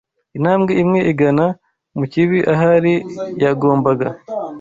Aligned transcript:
Intambwe 0.37 0.71
imwe 0.83 0.99
igana 1.11 1.45
mu 1.97 2.05
kibi 2.11 2.39
ahari 2.53 2.93
yagombaga 3.43 4.07